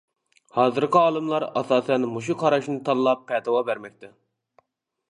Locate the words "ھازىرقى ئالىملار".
0.59-1.45